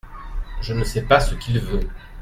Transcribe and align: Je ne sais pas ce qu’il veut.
Je 0.61 0.73
ne 0.73 0.83
sais 0.83 1.03
pas 1.03 1.19
ce 1.19 1.35
qu’il 1.35 1.59
veut. 1.59 1.81